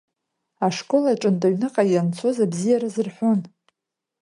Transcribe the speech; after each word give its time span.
Ашкол 0.65 1.05
аҿынтә 1.11 1.45
аҩныҟа 1.47 1.83
ианцоз 1.87 2.37
абзиараз 2.45 2.95
рҳәон. 3.05 3.39